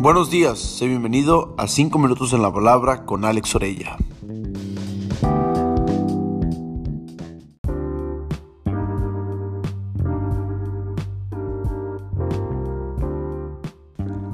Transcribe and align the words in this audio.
Buenos 0.00 0.30
días, 0.30 0.60
sé 0.60 0.86
bienvenido 0.86 1.56
a 1.58 1.66
5 1.66 1.98
minutos 1.98 2.32
en 2.32 2.40
la 2.40 2.52
palabra 2.52 3.04
con 3.04 3.24
Alex 3.24 3.56
Orella. 3.56 3.96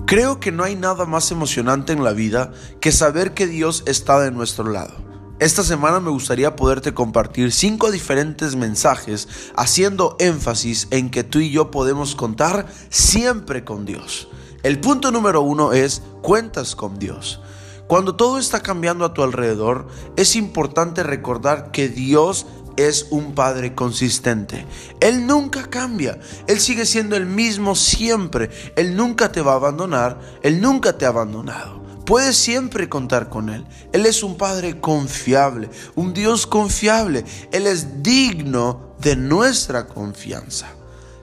Creo 0.04 0.38
que 0.38 0.52
no 0.52 0.64
hay 0.64 0.76
nada 0.76 1.06
más 1.06 1.30
emocionante 1.30 1.94
en 1.94 2.04
la 2.04 2.12
vida 2.12 2.52
que 2.82 2.92
saber 2.92 3.32
que 3.32 3.46
Dios 3.46 3.84
está 3.86 4.20
de 4.20 4.30
nuestro 4.30 4.70
lado. 4.70 4.92
Esta 5.38 5.62
semana 5.62 5.98
me 5.98 6.10
gustaría 6.10 6.56
poderte 6.56 6.92
compartir 6.92 7.52
cinco 7.52 7.90
diferentes 7.90 8.54
mensajes 8.54 9.28
haciendo 9.56 10.16
énfasis 10.20 10.88
en 10.90 11.08
que 11.10 11.24
tú 11.24 11.38
y 11.38 11.50
yo 11.50 11.70
podemos 11.70 12.14
contar 12.14 12.66
siempre 12.90 13.64
con 13.64 13.86
Dios. 13.86 14.28
El 14.64 14.80
punto 14.80 15.10
número 15.10 15.42
uno 15.42 15.74
es 15.74 16.00
cuentas 16.22 16.74
con 16.74 16.98
Dios. 16.98 17.38
Cuando 17.86 18.16
todo 18.16 18.38
está 18.38 18.60
cambiando 18.62 19.04
a 19.04 19.12
tu 19.12 19.22
alrededor, 19.22 19.88
es 20.16 20.36
importante 20.36 21.02
recordar 21.02 21.70
que 21.70 21.90
Dios 21.90 22.46
es 22.78 23.08
un 23.10 23.34
Padre 23.34 23.74
consistente. 23.74 24.64
Él 25.00 25.26
nunca 25.26 25.68
cambia. 25.68 26.18
Él 26.46 26.60
sigue 26.60 26.86
siendo 26.86 27.14
el 27.14 27.26
mismo 27.26 27.74
siempre. 27.74 28.48
Él 28.74 28.96
nunca 28.96 29.30
te 29.30 29.42
va 29.42 29.52
a 29.52 29.56
abandonar. 29.56 30.18
Él 30.42 30.62
nunca 30.62 30.96
te 30.96 31.04
ha 31.04 31.08
abandonado. 31.08 31.84
Puedes 32.06 32.38
siempre 32.38 32.88
contar 32.88 33.28
con 33.28 33.50
Él. 33.50 33.66
Él 33.92 34.06
es 34.06 34.22
un 34.22 34.38
Padre 34.38 34.80
confiable, 34.80 35.68
un 35.94 36.14
Dios 36.14 36.46
confiable. 36.46 37.26
Él 37.52 37.66
es 37.66 38.02
digno 38.02 38.94
de 38.98 39.14
nuestra 39.14 39.86
confianza. 39.86 40.68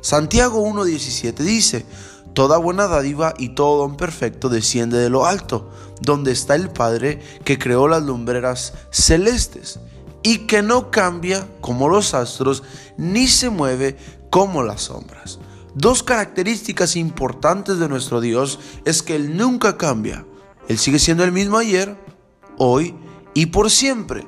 Santiago 0.02 0.66
1.17 0.66 1.36
dice, 1.36 1.86
Toda 2.34 2.58
buena 2.58 2.88
dádiva 2.88 3.34
y 3.38 3.49
todo 3.49 3.80
don 3.80 3.98
perfecto 3.98 4.48
desciende 4.48 4.98
de 4.98 5.10
lo 5.10 5.26
alto, 5.26 5.70
donde 6.02 6.32
está 6.32 6.55
el 6.55 6.70
Padre 6.70 7.21
que 7.44 7.60
creó 7.60 7.88
las 7.88 8.04
lumbreras 8.04 8.74
celestes 8.90 9.79
y 10.24 10.40
que 10.48 10.62
no 10.62 10.91
cambia 10.91 11.46
como 11.60 11.90
los 11.90 12.13
astros 12.13 12.63
ni 12.98 13.27
se 13.27 13.49
mueve 13.49 13.98
como 14.29 14.63
las 14.63 14.84
sombras. 14.84 15.40
Dos 15.76 16.04
características 16.04 16.96
importantes 16.96 17.79
de 17.79 17.90
nuestro 17.90 18.22
Dios 18.22 18.60
es 18.85 19.04
que 19.04 19.16
Él 19.16 19.35
nunca 19.35 19.77
cambia. 19.77 20.26
Él 20.68 20.77
sigue 20.77 20.99
siendo 20.99 21.24
el 21.24 21.32
mismo 21.32 21.57
ayer, 21.57 21.98
hoy 22.57 22.96
y 23.34 23.48
por 23.48 23.70
siempre. 23.70 24.26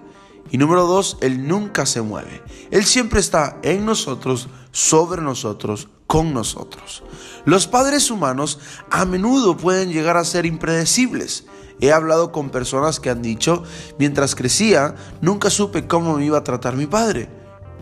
Y 0.53 0.59
número 0.59 0.85
dos, 0.85 1.17
Él 1.19 1.47
nunca 1.47 1.87
se 1.87 2.03
mueve. 2.03 2.43
Él 2.69 2.85
siempre 2.85 3.19
está 3.19 3.57
en 3.63 3.87
nosotros, 3.87 4.49
sobre 4.71 5.23
nosotros, 5.23 5.89
con 6.05 6.31
nosotros. 6.31 7.01
Los 7.43 7.65
padres 7.65 8.11
humanos 8.11 8.59
a 8.91 9.03
menudo 9.05 9.57
pueden 9.57 9.91
llegar 9.91 10.15
a 10.15 10.23
ser 10.23 10.45
impredecibles. 10.45 11.45
He 11.81 11.91
hablado 11.91 12.31
con 12.31 12.51
personas 12.51 12.99
que 12.99 13.09
han 13.09 13.23
dicho, 13.23 13.63
mientras 13.97 14.35
crecía, 14.35 14.93
nunca 15.21 15.49
supe 15.49 15.87
cómo 15.87 16.17
me 16.17 16.25
iba 16.25 16.37
a 16.37 16.43
tratar 16.43 16.75
mi 16.75 16.85
padre. 16.85 17.29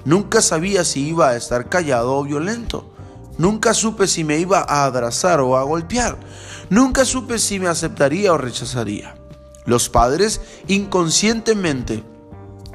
Nunca 0.05 0.41
sabía 0.41 0.85
si 0.85 1.09
iba 1.09 1.27
a 1.27 1.35
estar 1.35 1.67
callado 1.67 2.15
o 2.15 2.23
violento. 2.23 2.89
Nunca 3.37 3.73
supe 3.73 4.07
si 4.07 4.23
me 4.23 4.39
iba 4.39 4.59
a 4.59 4.85
abrazar 4.85 5.41
o 5.41 5.57
a 5.57 5.63
golpear. 5.63 6.17
Nunca 6.69 7.03
supe 7.03 7.37
si 7.37 7.59
me 7.59 7.67
aceptaría 7.67 8.31
o 8.31 8.37
rechazaría. 8.37 9.17
Los 9.65 9.89
padres 9.89 10.39
inconscientemente, 10.69 12.03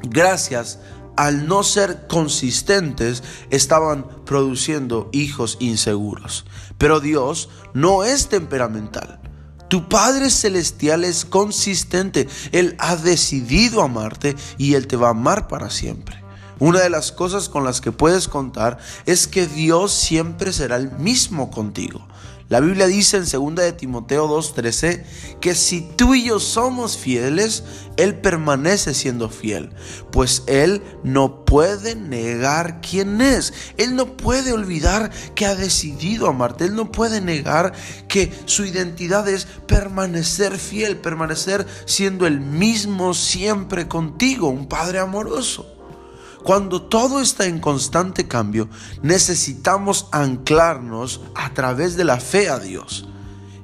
gracias 0.03 0.79
al 1.15 1.47
no 1.47 1.63
ser 1.63 2.05
consistentes, 2.07 3.23
estaban 3.49 4.05
produciendo 4.23 5.09
hijos 5.11 5.57
inseguros. 5.59 6.45
Pero 6.77 6.99
Dios 6.99 7.49
no 7.73 8.03
es 8.03 8.29
temperamental. 8.29 9.19
Tu 9.67 9.89
Padre 9.89 10.29
Celestial 10.29 11.03
es 11.03 11.25
consistente. 11.25 12.29
Él 12.51 12.75
ha 12.79 12.95
decidido 12.95 13.81
amarte 13.81 14.35
y 14.57 14.75
Él 14.75 14.87
te 14.87 14.95
va 14.95 15.07
a 15.07 15.11
amar 15.11 15.47
para 15.47 15.69
siempre. 15.69 16.23
Una 16.59 16.79
de 16.79 16.89
las 16.89 17.11
cosas 17.11 17.49
con 17.49 17.63
las 17.63 17.81
que 17.81 17.91
puedes 17.91 18.27
contar 18.27 18.77
es 19.05 19.27
que 19.27 19.45
Dios 19.45 19.91
siempre 19.91 20.53
será 20.53 20.77
el 20.77 20.91
mismo 20.91 21.51
contigo. 21.51 22.07
La 22.49 22.61
Biblia 22.61 22.87
dice 22.87 23.17
en 23.17 23.25
2 23.25 23.55
de 23.55 23.73
Timoteo 23.73 24.27
2:13 24.27 25.03
que 25.41 25.53
si 25.53 25.81
tú 25.81 26.15
y 26.15 26.23
yo 26.23 26.39
somos 26.39 26.97
fieles, 26.97 27.63
Él 27.97 28.15
permanece 28.15 28.93
siendo 28.93 29.29
fiel, 29.29 29.71
pues 30.11 30.43
Él 30.47 30.81
no 31.03 31.43
puede 31.43 31.95
negar 31.95 32.79
quién 32.79 33.19
es. 33.19 33.53
Él 33.75 33.97
no 33.97 34.15
puede 34.15 34.53
olvidar 34.53 35.11
que 35.35 35.45
ha 35.45 35.55
decidido 35.55 36.27
amarte. 36.27 36.63
Él 36.63 36.75
no 36.75 36.89
puede 36.89 37.19
negar 37.19 37.73
que 38.07 38.31
su 38.45 38.63
identidad 38.63 39.27
es 39.27 39.45
permanecer 39.67 40.57
fiel, 40.57 40.97
permanecer 40.97 41.67
siendo 41.85 42.25
el 42.27 42.39
mismo 42.39 43.13
siempre 43.13 43.89
contigo, 43.89 44.47
un 44.47 44.67
Padre 44.67 44.99
amoroso. 44.99 45.76
Cuando 46.43 46.81
todo 46.81 47.19
está 47.19 47.45
en 47.45 47.59
constante 47.59 48.27
cambio, 48.27 48.69
necesitamos 49.01 50.07
anclarnos 50.11 51.21
a 51.35 51.53
través 51.53 51.97
de 51.97 52.03
la 52.05 52.19
fe 52.19 52.49
a 52.49 52.59
Dios. 52.59 53.07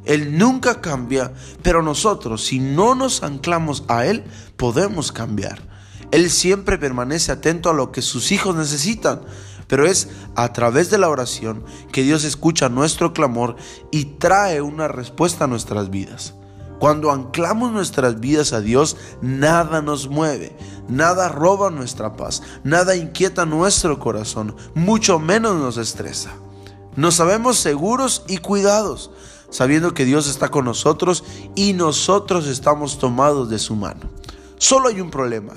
Él 0.05 0.37
nunca 0.37 0.81
cambia, 0.81 1.33
pero 1.61 1.81
nosotros, 1.81 2.43
si 2.43 2.59
no 2.59 2.93
nos 2.93 3.23
anclamos 3.23 3.85
a 3.87 4.05
Él, 4.05 4.25
podemos 4.57 5.11
cambiar. 5.11 5.61
Él 6.11 6.29
siempre 6.29 6.77
permanece 6.77 7.31
atento 7.31 7.69
a 7.69 7.73
lo 7.73 7.91
que 7.91 8.01
sus 8.01 8.31
hijos 8.31 8.55
necesitan, 8.55 9.21
pero 9.67 9.87
es 9.87 10.09
a 10.35 10.51
través 10.51 10.89
de 10.89 10.97
la 10.97 11.09
oración 11.09 11.63
que 11.91 12.03
Dios 12.03 12.23
escucha 12.25 12.69
nuestro 12.69 13.13
clamor 13.13 13.55
y 13.91 14.05
trae 14.05 14.61
una 14.61 14.87
respuesta 14.87 15.45
a 15.45 15.47
nuestras 15.47 15.89
vidas. 15.89 16.35
Cuando 16.79 17.11
anclamos 17.11 17.71
nuestras 17.71 18.19
vidas 18.19 18.53
a 18.53 18.61
Dios, 18.61 18.97
nada 19.21 19.81
nos 19.81 20.09
mueve, 20.09 20.55
nada 20.87 21.29
roba 21.29 21.69
nuestra 21.69 22.15
paz, 22.15 22.41
nada 22.63 22.95
inquieta 22.95 23.45
nuestro 23.45 23.99
corazón, 23.99 24.55
mucho 24.75 25.19
menos 25.19 25.55
nos 25.55 25.77
estresa. 25.77 26.31
Nos 26.95 27.15
sabemos 27.15 27.57
seguros 27.57 28.23
y 28.27 28.37
cuidados, 28.37 29.11
sabiendo 29.49 29.93
que 29.93 30.05
Dios 30.05 30.27
está 30.27 30.49
con 30.49 30.65
nosotros 30.65 31.23
y 31.55 31.73
nosotros 31.73 32.47
estamos 32.47 32.99
tomados 32.99 33.49
de 33.49 33.59
su 33.59 33.75
mano. 33.75 34.09
Solo 34.57 34.89
hay 34.89 35.01
un 35.01 35.09
problema. 35.09 35.53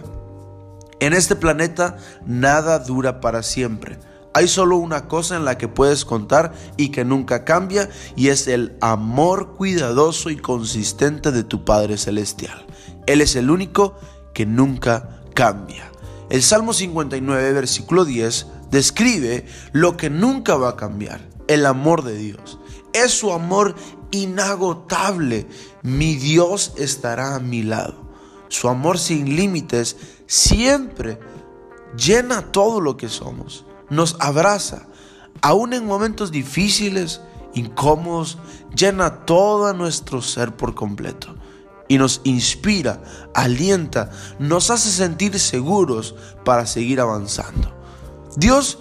En 0.98 1.12
este 1.12 1.36
planeta 1.36 1.98
nada 2.24 2.78
dura 2.78 3.20
para 3.20 3.42
siempre. 3.42 3.98
Hay 4.36 4.48
solo 4.48 4.76
una 4.76 5.08
cosa 5.08 5.34
en 5.36 5.46
la 5.46 5.56
que 5.56 5.66
puedes 5.66 6.04
contar 6.04 6.52
y 6.76 6.90
que 6.90 7.06
nunca 7.06 7.46
cambia 7.46 7.88
y 8.16 8.28
es 8.28 8.48
el 8.48 8.76
amor 8.82 9.54
cuidadoso 9.54 10.28
y 10.28 10.36
consistente 10.36 11.32
de 11.32 11.42
tu 11.42 11.64
Padre 11.64 11.96
Celestial. 11.96 12.66
Él 13.06 13.22
es 13.22 13.34
el 13.34 13.48
único 13.48 13.94
que 14.34 14.44
nunca 14.44 15.22
cambia. 15.32 15.90
El 16.28 16.42
Salmo 16.42 16.74
59, 16.74 17.52
versículo 17.54 18.04
10, 18.04 18.46
describe 18.70 19.46
lo 19.72 19.96
que 19.96 20.10
nunca 20.10 20.56
va 20.56 20.68
a 20.68 20.76
cambiar, 20.76 21.26
el 21.48 21.64
amor 21.64 22.04
de 22.04 22.18
Dios. 22.18 22.58
Es 22.92 23.12
su 23.12 23.32
amor 23.32 23.74
inagotable. 24.10 25.46
Mi 25.80 26.14
Dios 26.14 26.74
estará 26.76 27.36
a 27.36 27.40
mi 27.40 27.62
lado. 27.62 28.06
Su 28.48 28.68
amor 28.68 28.98
sin 28.98 29.34
límites 29.34 29.96
siempre 30.26 31.18
llena 31.96 32.52
todo 32.52 32.82
lo 32.82 32.98
que 32.98 33.08
somos 33.08 33.64
nos 33.90 34.16
abraza, 34.20 34.86
aún 35.42 35.72
en 35.72 35.86
momentos 35.86 36.30
difíciles, 36.30 37.20
incómodos, 37.54 38.38
llena 38.74 39.24
todo 39.24 39.72
nuestro 39.72 40.22
ser 40.22 40.56
por 40.56 40.74
completo 40.74 41.34
y 41.88 41.98
nos 41.98 42.20
inspira, 42.24 43.00
alienta, 43.34 44.10
nos 44.38 44.70
hace 44.70 44.90
sentir 44.90 45.38
seguros 45.38 46.14
para 46.44 46.66
seguir 46.66 47.00
avanzando. 47.00 47.74
Dios, 48.36 48.78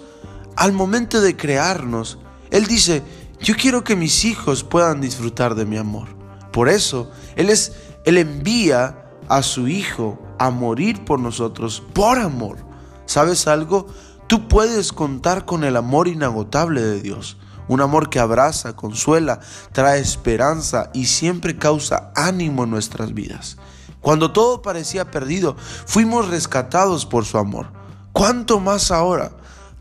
al 0.56 0.72
momento 0.72 1.20
de 1.20 1.36
crearnos, 1.36 2.18
Él 2.50 2.66
dice, 2.66 3.02
yo 3.40 3.54
quiero 3.56 3.84
que 3.84 3.96
mis 3.96 4.24
hijos 4.24 4.64
puedan 4.64 5.00
disfrutar 5.00 5.54
de 5.54 5.66
mi 5.66 5.76
amor. 5.76 6.08
Por 6.52 6.68
eso, 6.68 7.10
Él, 7.36 7.50
es, 7.50 7.72
Él 8.04 8.18
envía 8.18 9.10
a 9.28 9.42
su 9.42 9.68
Hijo 9.68 10.18
a 10.38 10.50
morir 10.50 11.04
por 11.04 11.20
nosotros, 11.20 11.82
por 11.92 12.18
amor. 12.18 12.58
¿Sabes 13.06 13.46
algo? 13.46 13.86
Tú 14.26 14.48
puedes 14.48 14.92
contar 14.92 15.44
con 15.44 15.62
el 15.64 15.76
amor 15.76 16.08
inagotable 16.08 16.82
de 16.82 17.00
Dios, 17.00 17.36
un 17.68 17.80
amor 17.80 18.10
que 18.10 18.18
abraza, 18.18 18.74
consuela, 18.74 19.40
trae 19.72 20.00
esperanza 20.00 20.90
y 20.94 21.06
siempre 21.06 21.58
causa 21.58 22.10
ánimo 22.14 22.64
en 22.64 22.70
nuestras 22.70 23.14
vidas. 23.14 23.56
Cuando 24.00 24.32
todo 24.32 24.62
parecía 24.62 25.10
perdido, 25.10 25.56
fuimos 25.86 26.28
rescatados 26.28 27.06
por 27.06 27.24
su 27.24 27.38
amor. 27.38 27.68
¿Cuánto 28.12 28.60
más 28.60 28.90
ahora? 28.90 29.32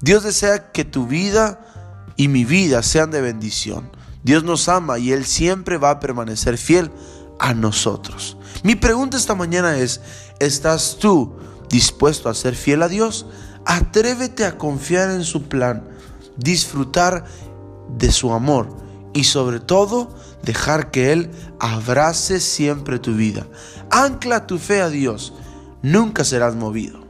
Dios 0.02 0.24
desea 0.24 0.72
que 0.72 0.84
tu 0.84 1.08
vida 1.08 1.60
y 2.16 2.28
mi 2.28 2.46
vida 2.46 2.84
sean 2.84 3.12
de 3.12 3.22
bendición. 3.22 3.90
Dios 4.24 4.44
nos 4.44 4.68
ama 4.70 4.98
y 4.98 5.12
Él 5.12 5.26
siempre 5.26 5.78
va 5.78 5.92
a 5.92 6.00
permanecer 6.00 6.58
fiel 6.58 6.92
a 7.40 7.54
nosotros. 7.54 8.38
Mi 8.64 8.76
pregunta 8.76 9.18
esta 9.18 9.36
mañana 9.36 9.78
es, 9.78 10.02
¿estás 10.40 10.98
tú 11.00 11.36
dispuesto 11.70 12.30
a 12.30 12.34
ser 12.34 12.56
fiel 12.56 12.82
a 12.82 12.88
Dios? 12.88 13.28
Atrévete 13.66 14.46
a 14.46 14.58
confiar 14.58 15.10
en 15.10 15.24
su 15.24 15.44
plan, 15.44 15.84
disfrutar 16.38 17.26
de 17.98 18.12
su 18.12 18.32
amor 18.32 18.70
y 19.14 19.24
sobre 19.24 19.60
todo 19.60 20.14
dejar 20.44 20.92
que 20.92 21.12
Él 21.12 21.32
abrace 21.60 22.40
siempre 22.40 23.00
tu 23.00 23.16
vida. 23.16 23.48
Ancla 23.90 24.46
tu 24.46 24.58
fe 24.58 24.82
a 24.82 24.90
Dios, 24.90 25.34
nunca 25.82 26.24
serás 26.24 26.56
movido. 26.56 27.06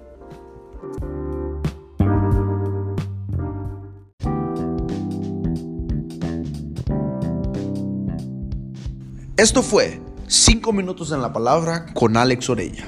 Esto 9.37 9.61
fue 9.61 9.99
5 10.27 10.71
minutos 10.71 11.11
en 11.11 11.21
la 11.21 11.33
palabra 11.33 11.87
con 11.93 12.15
Alex 12.15 12.49
Orella. 12.49 12.85